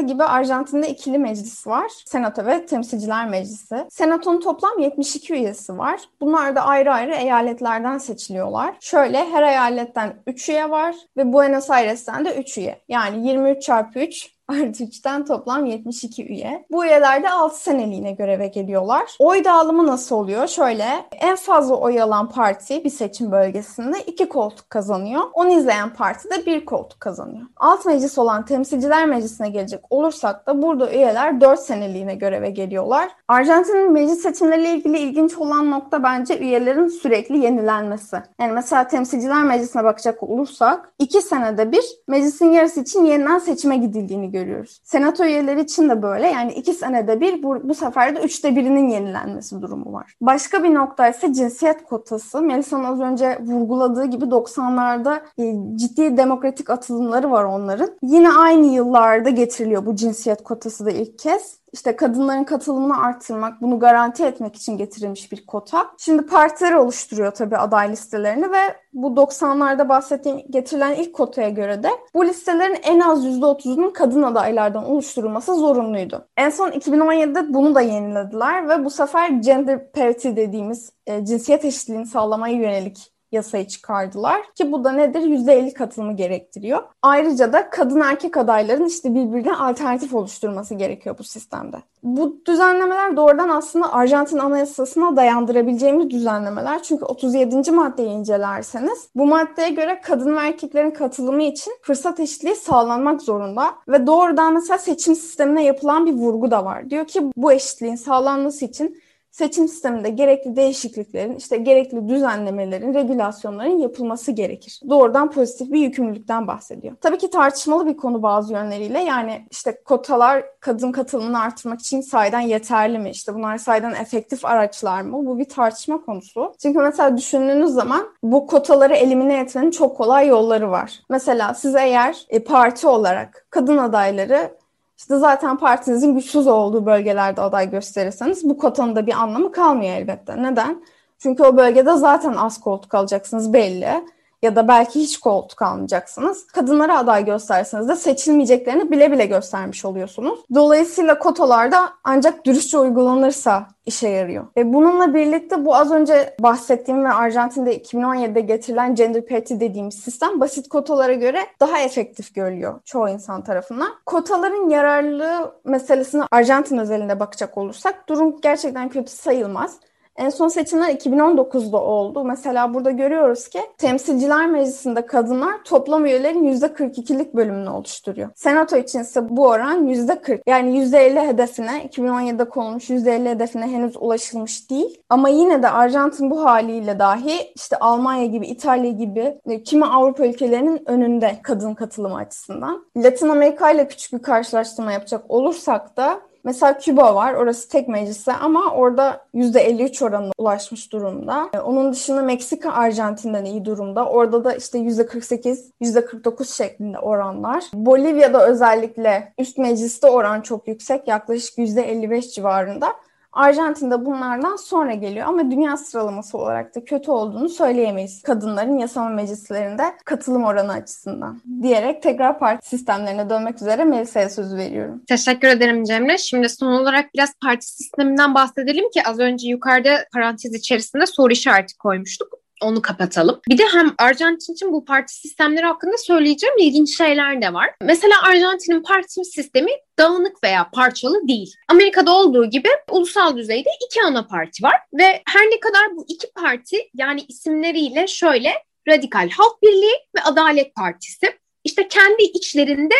gibi 0.00 0.24
Arjantin'de 0.24 0.88
ikili 0.88 1.18
meclis 1.18 1.66
var. 1.66 1.90
Senato 2.06 2.46
ve 2.46 2.66
Temsilciler 2.66 3.28
Meclisi. 3.28 3.86
Senatonun 3.90 4.40
toplam 4.40 4.78
72 4.78 5.32
üyesi 5.32 5.78
var. 5.78 6.00
Bunlar 6.20 6.56
da 6.56 6.64
ayrı 6.66 6.92
ayrı 6.92 7.14
eyaletlerden 7.14 7.98
seçiliyorlar. 7.98 8.76
Şöyle 8.80 9.24
her 9.30 9.42
eyaletten 9.42 10.16
3 10.26 10.48
üye 10.48 10.70
var 10.70 10.94
ve 11.16 11.32
Buenos 11.32 11.70
Aires'ten 11.70 12.24
de 12.24 12.36
3 12.36 12.58
üye. 12.58 12.80
Yani 12.88 13.28
23 13.28 13.62
çarpı 13.62 13.98
3 13.98 14.33
artı 14.48 14.84
3'ten 14.84 15.24
toplam 15.24 15.66
72 15.66 16.26
üye. 16.26 16.66
Bu 16.70 16.84
üyeler 16.84 17.22
de 17.22 17.30
6 17.30 17.62
seneliğine 17.62 18.12
göreve 18.12 18.46
geliyorlar. 18.46 19.16
Oy 19.18 19.44
dağılımı 19.44 19.86
nasıl 19.86 20.16
oluyor? 20.16 20.46
Şöyle 20.46 20.84
en 21.20 21.36
fazla 21.36 21.74
oy 21.74 22.02
alan 22.02 22.28
parti 22.28 22.84
bir 22.84 22.90
seçim 22.90 23.32
bölgesinde 23.32 24.02
2 24.06 24.28
koltuk 24.28 24.70
kazanıyor. 24.70 25.22
Onu 25.32 25.50
izleyen 25.58 25.94
parti 25.94 26.30
de 26.30 26.46
1 26.46 26.64
koltuk 26.64 27.00
kazanıyor. 27.00 27.46
Alt 27.56 27.86
meclis 27.86 28.18
olan 28.18 28.44
Temsilciler 28.44 29.06
Meclisi'ne 29.06 29.48
gelecek 29.48 29.80
olursak 29.90 30.46
da 30.46 30.62
burada 30.62 30.92
üyeler 30.92 31.40
4 31.40 31.60
seneliğine 31.60 32.14
göreve 32.14 32.50
geliyorlar. 32.50 33.08
Arjantin'in 33.28 33.92
meclis 33.92 34.22
seçimleriyle 34.22 34.74
ilgili 34.74 34.98
ilginç 34.98 35.38
olan 35.38 35.70
nokta 35.70 36.02
bence 36.02 36.38
üyelerin 36.38 36.88
sürekli 36.88 37.38
yenilenmesi. 37.38 38.16
Yani 38.40 38.52
mesela 38.52 38.88
Temsilciler 38.88 39.42
Meclisi'ne 39.42 39.84
bakacak 39.84 40.22
olursak 40.22 40.92
2 40.98 41.22
senede 41.22 41.72
bir 41.72 41.84
meclisin 42.08 42.50
yarısı 42.50 42.80
için 42.80 43.04
yeniden 43.04 43.38
seçime 43.38 43.76
gidildiğini 43.76 44.33
görüyoruz. 44.34 44.80
Senato 44.84 45.24
üyeleri 45.24 45.60
için 45.60 45.88
de 45.88 46.02
böyle. 46.02 46.26
Yani 46.26 46.52
iki 46.52 46.72
senede 46.72 47.20
bir 47.20 47.42
bu, 47.42 47.68
bu 47.68 47.74
sefer 47.74 48.16
de 48.16 48.20
üçte 48.20 48.56
birinin 48.56 48.88
yenilenmesi 48.88 49.62
durumu 49.62 49.92
var. 49.92 50.14
Başka 50.20 50.62
bir 50.62 50.74
nokta 50.74 51.08
ise 51.08 51.32
cinsiyet 51.32 51.84
kotası. 51.84 52.42
Melisa'nın 52.42 52.84
az 52.84 53.00
önce 53.00 53.38
vurguladığı 53.40 54.04
gibi 54.04 54.24
90'larda 54.24 55.20
e, 55.38 55.76
ciddi 55.76 56.16
demokratik 56.16 56.70
atılımları 56.70 57.30
var 57.30 57.44
onların. 57.44 57.90
Yine 58.02 58.32
aynı 58.32 58.66
yıllarda 58.66 59.30
getiriliyor 59.30 59.86
bu 59.86 59.96
cinsiyet 59.96 60.42
kotası 60.42 60.86
da 60.86 60.90
ilk 60.90 61.18
kez 61.18 61.63
işte 61.74 61.96
kadınların 61.96 62.44
katılımını 62.44 63.02
arttırmak, 63.02 63.62
bunu 63.62 63.78
garanti 63.78 64.24
etmek 64.24 64.56
için 64.56 64.76
getirilmiş 64.76 65.32
bir 65.32 65.46
kota. 65.46 65.86
Şimdi 65.98 66.26
partiler 66.26 66.72
oluşturuyor 66.72 67.32
tabii 67.32 67.56
aday 67.56 67.92
listelerini 67.92 68.52
ve 68.52 68.76
bu 68.92 69.06
90'larda 69.06 69.88
bahsettiğim 69.88 70.38
getirilen 70.50 70.94
ilk 70.94 71.14
kotaya 71.14 71.48
göre 71.48 71.82
de 71.82 71.88
bu 72.14 72.26
listelerin 72.26 72.78
en 72.82 73.00
az 73.00 73.26
%30'unun 73.26 73.92
kadın 73.92 74.22
adaylardan 74.22 74.84
oluşturulması 74.84 75.54
zorunluydu. 75.54 76.28
En 76.36 76.50
son 76.50 76.70
2017'de 76.70 77.54
bunu 77.54 77.74
da 77.74 77.80
yenilediler 77.80 78.68
ve 78.68 78.84
bu 78.84 78.90
sefer 78.90 79.28
gender 79.28 79.92
parity 79.92 80.28
dediğimiz 80.28 80.92
e, 81.06 81.24
cinsiyet 81.24 81.64
eşitliğini 81.64 82.06
sağlamaya 82.06 82.54
yönelik 82.54 83.13
yasayı 83.34 83.66
çıkardılar 83.66 84.40
ki 84.54 84.72
bu 84.72 84.84
da 84.84 84.92
nedir? 84.92 85.20
%50 85.20 85.72
katılımı 85.72 86.16
gerektiriyor. 86.16 86.82
Ayrıca 87.02 87.52
da 87.52 87.70
kadın 87.70 88.00
erkek 88.00 88.36
adayların 88.36 88.86
işte 88.86 89.14
birbirine 89.14 89.54
alternatif 89.54 90.14
oluşturması 90.14 90.74
gerekiyor 90.74 91.18
bu 91.18 91.24
sistemde. 91.24 91.76
Bu 92.02 92.36
düzenlemeler 92.46 93.16
doğrudan 93.16 93.48
aslında 93.48 93.92
Arjantin 93.92 94.38
Anayasası'na 94.38 95.16
dayandırabileceğimiz 95.16 96.10
düzenlemeler. 96.10 96.82
Çünkü 96.82 97.04
37. 97.04 97.70
maddeyi 97.70 98.08
incelerseniz 98.08 99.08
bu 99.14 99.26
maddeye 99.26 99.70
göre 99.70 100.00
kadın 100.00 100.36
ve 100.36 100.40
erkeklerin 100.40 100.90
katılımı 100.90 101.42
için 101.42 101.72
fırsat 101.82 102.20
eşitliği 102.20 102.54
sağlanmak 102.54 103.22
zorunda. 103.22 103.74
Ve 103.88 104.06
doğrudan 104.06 104.54
mesela 104.54 104.78
seçim 104.78 105.14
sistemine 105.14 105.64
yapılan 105.64 106.06
bir 106.06 106.12
vurgu 106.12 106.50
da 106.50 106.64
var. 106.64 106.90
Diyor 106.90 107.06
ki 107.06 107.22
bu 107.36 107.52
eşitliğin 107.52 107.96
sağlanması 107.96 108.64
için 108.64 109.03
seçim 109.34 109.68
sisteminde 109.68 110.10
gerekli 110.10 110.56
değişikliklerin, 110.56 111.36
işte 111.36 111.56
gerekli 111.56 112.08
düzenlemelerin, 112.08 112.94
regülasyonların 112.94 113.78
yapılması 113.78 114.32
gerekir. 114.32 114.80
Doğrudan 114.88 115.30
pozitif 115.30 115.72
bir 115.72 115.80
yükümlülükten 115.80 116.46
bahsediyor. 116.46 116.96
Tabii 117.00 117.18
ki 117.18 117.30
tartışmalı 117.30 117.86
bir 117.86 117.96
konu 117.96 118.22
bazı 118.22 118.52
yönleriyle. 118.52 119.00
Yani 119.00 119.46
işte 119.50 119.82
kotalar 119.84 120.44
kadın 120.60 120.92
katılımını 120.92 121.40
artırmak 121.40 121.80
için 121.80 122.00
sayeden 122.00 122.40
yeterli 122.40 122.98
mi? 122.98 123.10
İşte 123.10 123.34
bunlar 123.34 123.58
sayeden 123.58 123.94
efektif 123.94 124.44
araçlar 124.44 125.02
mı? 125.02 125.26
Bu 125.26 125.38
bir 125.38 125.48
tartışma 125.48 126.04
konusu. 126.04 126.54
Çünkü 126.62 126.78
mesela 126.78 127.16
düşündüğünüz 127.16 127.70
zaman 127.70 128.06
bu 128.22 128.46
kotaları 128.46 128.94
elimine 128.94 129.40
etmenin 129.40 129.70
çok 129.70 129.96
kolay 129.96 130.28
yolları 130.28 130.70
var. 130.70 131.00
Mesela 131.10 131.54
siz 131.54 131.74
eğer 131.74 132.26
e, 132.28 132.44
parti 132.44 132.86
olarak 132.86 133.46
kadın 133.50 133.78
adayları 133.78 134.63
işte 135.04 135.18
zaten 135.18 135.56
partinizin 135.56 136.14
güçsüz 136.14 136.46
olduğu 136.46 136.86
bölgelerde 136.86 137.40
aday 137.40 137.70
gösterirseniz 137.70 138.48
bu 138.48 138.58
kotanın 138.58 138.96
da 138.96 139.06
bir 139.06 139.12
anlamı 139.12 139.52
kalmıyor 139.52 139.96
elbette. 139.96 140.42
Neden? 140.42 140.84
Çünkü 141.18 141.42
o 141.42 141.56
bölgede 141.56 141.96
zaten 141.96 142.32
az 142.32 142.60
koltuk 142.60 142.94
alacaksınız 142.94 143.52
belli 143.52 144.04
ya 144.44 144.56
da 144.56 144.68
belki 144.68 145.00
hiç 145.00 145.20
koltuk 145.20 145.62
almayacaksınız. 145.62 146.46
Kadınlara 146.46 146.98
aday 146.98 147.24
gösterseniz 147.24 147.88
de 147.88 147.96
seçilmeyeceklerini 147.96 148.90
bile 148.90 149.12
bile 149.12 149.26
göstermiş 149.26 149.84
oluyorsunuz. 149.84 150.38
Dolayısıyla 150.54 151.18
kotalarda 151.18 151.90
ancak 152.04 152.46
dürüstçe 152.46 152.78
uygulanırsa 152.78 153.66
işe 153.86 154.08
yarıyor. 154.08 154.44
Ve 154.56 154.72
bununla 154.72 155.14
birlikte 155.14 155.64
bu 155.64 155.76
az 155.76 155.92
önce 155.92 156.36
bahsettiğim 156.40 157.04
ve 157.04 157.08
Arjantin'de 157.08 157.78
2017'de 157.78 158.40
getirilen 158.40 158.94
gender 158.94 159.26
parity 159.26 159.54
dediğimiz 159.54 159.94
sistem 159.94 160.40
basit 160.40 160.68
kotalara 160.68 161.12
göre 161.12 161.38
daha 161.60 161.78
efektif 161.78 162.34
görülüyor 162.34 162.80
çoğu 162.84 163.08
insan 163.08 163.44
tarafından. 163.44 163.88
Kotaların 164.06 164.70
yararlılığı 164.70 165.54
meselesine 165.64 166.24
Arjantin 166.30 166.78
özelinde 166.78 167.20
bakacak 167.20 167.58
olursak 167.58 168.08
durum 168.08 168.40
gerçekten 168.40 168.88
kötü 168.88 169.12
sayılmaz. 169.12 169.78
En 170.16 170.28
son 170.28 170.48
seçimler 170.48 170.90
2019'da 170.90 171.78
oldu. 171.82 172.24
Mesela 172.24 172.74
burada 172.74 172.90
görüyoruz 172.90 173.48
ki 173.48 173.60
Temsilciler 173.78 174.50
Meclisi'nde 174.50 175.06
kadınlar 175.06 175.64
toplam 175.64 176.06
üyelerin 176.06 176.44
%42'lik 176.44 177.34
bölümünü 177.34 177.70
oluşturuyor. 177.70 178.28
Senato 178.34 178.76
için 178.76 179.00
ise 179.00 179.36
bu 179.36 179.46
oran 179.46 179.88
%40. 179.88 180.40
Yani 180.46 180.78
%50 180.78 181.26
hedefine 181.26 181.88
2017'de 181.90 182.44
konulmuş 182.44 182.90
%50 182.90 183.30
hedefine 183.30 183.66
henüz 183.66 183.96
ulaşılmış 183.96 184.70
değil. 184.70 185.00
Ama 185.08 185.28
yine 185.28 185.62
de 185.62 185.68
Arjantin 185.68 186.30
bu 186.30 186.44
haliyle 186.44 186.98
dahi 186.98 187.52
işte 187.54 187.76
Almanya 187.76 188.26
gibi, 188.26 188.46
İtalya 188.46 188.90
gibi 188.90 189.40
e, 189.46 189.62
kimi 189.62 189.86
Avrupa 189.86 190.26
ülkelerinin 190.26 190.82
önünde 190.86 191.38
kadın 191.42 191.74
katılımı 191.74 192.16
açısından. 192.16 192.84
Latin 192.96 193.28
Amerika 193.28 193.70
ile 193.70 193.88
küçük 193.88 194.12
bir 194.12 194.22
karşılaştırma 194.22 194.92
yapacak 194.92 195.24
olursak 195.28 195.96
da 195.96 196.20
Mesela 196.44 196.78
Küba 196.78 197.14
var. 197.14 197.34
Orası 197.34 197.68
tek 197.68 197.88
meclisi 197.88 198.32
ama 198.32 198.70
orada 198.74 199.26
%53 199.34 200.04
oranına 200.04 200.32
ulaşmış 200.38 200.92
durumda. 200.92 201.50
E, 201.54 201.58
onun 201.58 201.92
dışında 201.92 202.22
Meksika 202.22 202.72
Arjantin'den 202.72 203.44
iyi 203.44 203.64
durumda. 203.64 204.06
Orada 204.06 204.44
da 204.44 204.54
işte 204.54 204.78
%48, 204.78 205.70
%49 205.80 206.56
şeklinde 206.56 206.98
oranlar. 206.98 207.64
Bolivya'da 207.74 208.48
özellikle 208.48 209.32
üst 209.38 209.58
mecliste 209.58 210.06
oran 210.06 210.40
çok 210.40 210.68
yüksek. 210.68 211.08
Yaklaşık 211.08 211.58
%55 211.58 212.34
civarında. 212.34 212.92
Arjantin'de 213.34 214.04
bunlardan 214.06 214.56
sonra 214.56 214.94
geliyor 214.94 215.26
ama 215.26 215.50
dünya 215.50 215.76
sıralaması 215.76 216.38
olarak 216.38 216.74
da 216.74 216.84
kötü 216.84 217.10
olduğunu 217.10 217.48
söyleyemeyiz. 217.48 218.22
Kadınların 218.22 218.78
yasama 218.78 219.08
meclislerinde 219.08 219.82
katılım 220.04 220.44
oranı 220.44 220.72
açısından 220.72 221.40
diyerek 221.62 222.02
tekrar 222.02 222.38
parti 222.38 222.68
sistemlerine 222.68 223.30
dönmek 223.30 223.56
üzere 223.56 223.84
Melisa'ya 223.84 224.30
sözü 224.30 224.56
veriyorum. 224.56 225.02
Teşekkür 225.08 225.48
ederim 225.48 225.84
Cemre. 225.84 226.18
Şimdi 226.18 226.48
son 226.48 226.72
olarak 226.72 227.14
biraz 227.14 227.32
parti 227.42 227.66
sisteminden 227.66 228.34
bahsedelim 228.34 228.90
ki 228.90 229.02
az 229.06 229.18
önce 229.18 229.48
yukarıda 229.48 229.98
parantez 230.12 230.54
içerisinde 230.54 231.06
soru 231.06 231.32
işareti 231.32 231.78
koymuştuk 231.78 232.43
onu 232.64 232.82
kapatalım. 232.82 233.40
Bir 233.48 233.58
de 233.58 233.64
hem 233.72 233.94
Arjantin 233.98 234.52
için 234.52 234.72
bu 234.72 234.84
parti 234.84 235.14
sistemleri 235.14 235.66
hakkında 235.66 235.96
söyleyeceğim 235.98 236.54
ilginç 236.58 236.96
şeyler 236.96 237.42
de 237.42 237.54
var. 237.54 237.70
Mesela 237.82 238.14
Arjantin'in 238.22 238.82
parti 238.82 239.24
sistemi 239.24 239.70
dağınık 239.98 240.44
veya 240.44 240.70
parçalı 240.72 241.28
değil. 241.28 241.54
Amerika'da 241.68 242.12
olduğu 242.12 242.50
gibi 242.50 242.68
ulusal 242.90 243.36
düzeyde 243.36 243.70
iki 243.86 244.02
ana 244.02 244.26
parti 244.26 244.62
var 244.62 244.76
ve 244.98 245.22
her 245.28 245.46
ne 245.46 245.60
kadar 245.60 245.96
bu 245.96 246.04
iki 246.08 246.32
parti 246.32 246.90
yani 246.94 247.24
isimleriyle 247.28 248.06
şöyle 248.06 248.52
Radikal 248.88 249.30
Halk 249.30 249.62
Birliği 249.62 249.94
ve 250.16 250.22
Adalet 250.22 250.74
Partisi 250.74 251.38
işte 251.64 251.88
kendi 251.88 252.22
içlerinde 252.22 252.94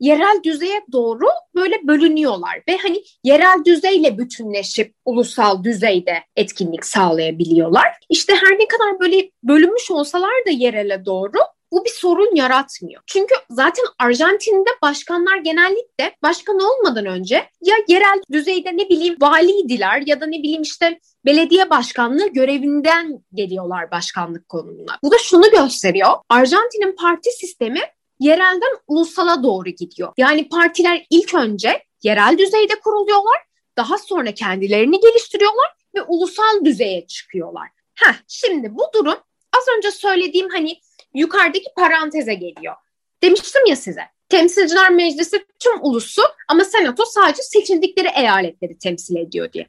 yerel 0.00 0.40
düzeye 0.44 0.82
doğru 0.92 1.26
böyle 1.54 1.86
bölünüyorlar 1.86 2.62
ve 2.68 2.76
hani 2.76 3.02
yerel 3.24 3.64
düzeyle 3.64 4.18
bütünleşip 4.18 4.94
ulusal 5.04 5.64
düzeyde 5.64 6.14
etkinlik 6.36 6.84
sağlayabiliyorlar. 6.84 7.86
İşte 8.08 8.34
her 8.34 8.58
ne 8.58 8.68
kadar 8.68 9.00
böyle 9.00 9.30
bölünmüş 9.42 9.90
olsalar 9.90 10.46
da 10.46 10.50
yerele 10.50 11.04
doğru 11.04 11.38
bu 11.72 11.84
bir 11.84 11.90
sorun 11.90 12.34
yaratmıyor. 12.34 13.02
Çünkü 13.06 13.34
zaten 13.50 13.84
Arjantin'de 13.98 14.70
başkanlar 14.82 15.36
genellikle 15.36 16.16
başkan 16.22 16.58
olmadan 16.58 17.06
önce 17.06 17.34
ya 17.60 17.74
yerel 17.88 18.22
düzeyde 18.32 18.76
ne 18.76 18.88
bileyim 18.88 19.16
valiydiler 19.20 20.02
ya 20.06 20.20
da 20.20 20.26
ne 20.26 20.38
bileyim 20.38 20.62
işte 20.62 21.00
belediye 21.24 21.70
başkanlığı 21.70 22.28
görevinden 22.28 23.24
geliyorlar 23.34 23.90
başkanlık 23.90 24.48
konumuna. 24.48 24.98
Bu 25.02 25.10
da 25.10 25.18
şunu 25.18 25.50
gösteriyor. 25.50 26.10
Arjantin'in 26.28 26.96
parti 26.96 27.30
sistemi 27.30 27.80
yerelden 28.20 28.76
ulusala 28.86 29.42
doğru 29.42 29.68
gidiyor. 29.68 30.12
Yani 30.16 30.48
partiler 30.48 31.06
ilk 31.10 31.34
önce 31.34 31.84
yerel 32.02 32.38
düzeyde 32.38 32.80
kuruluyorlar, 32.80 33.42
daha 33.76 33.98
sonra 33.98 34.34
kendilerini 34.34 35.00
geliştiriyorlar 35.00 35.72
ve 35.94 36.02
ulusal 36.02 36.64
düzeye 36.64 37.06
çıkıyorlar. 37.06 37.68
Heh, 37.94 38.14
şimdi 38.28 38.74
bu 38.74 38.84
durum 38.94 39.18
Az 39.56 39.76
önce 39.76 39.90
söylediğim 39.90 40.48
hani 40.48 40.80
yukarıdaki 41.14 41.66
paranteze 41.76 42.34
geliyor. 42.34 42.74
Demiştim 43.22 43.66
ya 43.66 43.76
size. 43.76 44.02
Temsilciler 44.28 44.90
Meclisi 44.90 45.44
tüm 45.58 45.82
ulusu 45.82 46.22
ama 46.48 46.64
senato 46.64 47.04
sadece 47.04 47.42
seçildikleri 47.42 48.08
eyaletleri 48.16 48.78
temsil 48.78 49.16
ediyor 49.16 49.52
diye. 49.52 49.66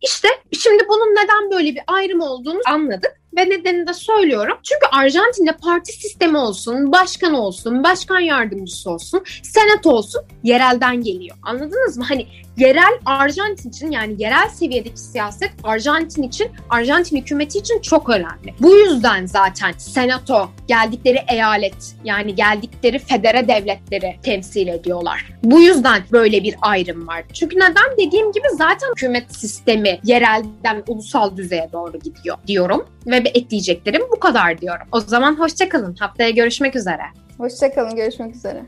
İşte 0.00 0.28
şimdi 0.58 0.88
bunun 0.88 1.14
neden 1.14 1.50
böyle 1.50 1.74
bir 1.74 1.82
ayrım 1.86 2.20
olduğunu 2.20 2.60
anladık 2.66 3.20
ve 3.36 3.50
nedenini 3.50 3.86
de 3.86 3.94
söylüyorum. 3.94 4.58
Çünkü 4.62 4.86
Arjantin'de 4.92 5.52
parti 5.52 5.92
sistemi 5.92 6.38
olsun, 6.38 6.92
başkan 6.92 7.34
olsun, 7.34 7.84
başkan 7.84 8.20
yardımcısı 8.20 8.90
olsun, 8.90 9.24
senato 9.42 9.90
olsun 9.90 10.22
yerelden 10.42 11.02
geliyor. 11.02 11.36
Anladınız 11.42 11.96
mı? 11.96 12.04
Hani 12.08 12.26
yerel 12.56 12.98
Arjantin 13.04 13.68
için 13.68 13.90
yani 13.90 14.14
yerel 14.18 14.48
seviyedeki 14.48 15.00
siyaset 15.00 15.50
Arjantin 15.64 16.22
için, 16.22 16.48
Arjantin 16.70 17.16
hükümeti 17.16 17.58
için 17.58 17.80
çok 17.80 18.08
önemli. 18.08 18.54
Bu 18.60 18.76
yüzden 18.76 19.26
zaten 19.26 19.72
senato 19.72 20.50
geldikleri 20.68 21.18
eyalet 21.28 21.96
yani 22.04 22.34
geldikleri 22.34 22.98
federe 22.98 23.48
devletleri 23.48 24.16
temsil 24.22 24.68
ediyorlar. 24.68 25.32
Bu 25.42 25.60
yüzden 25.60 26.02
böyle 26.12 26.42
bir 26.42 26.56
ayrım 26.60 27.08
var. 27.08 27.24
Çünkü 27.32 27.56
neden? 27.56 27.96
Dediğim 27.98 28.32
gibi 28.32 28.46
zaten 28.52 28.88
hükümet 28.90 29.34
sistemi 29.34 30.00
yerelden 30.04 30.82
ulusal 30.88 31.36
düzeye 31.36 31.68
doğru 31.72 31.98
gidiyor 31.98 32.36
diyorum 32.46 32.86
ve 33.06 33.19
ekleyeceklerim 33.28 34.02
bu 34.12 34.20
kadar 34.20 34.60
diyorum. 34.60 34.86
O 34.92 35.00
zaman 35.00 35.38
hoşçakalın. 35.38 35.94
Haftaya 35.94 36.30
görüşmek 36.30 36.76
üzere. 36.76 37.02
Hoşçakalın. 37.38 37.96
Görüşmek 37.96 38.36
üzere. 38.36 38.62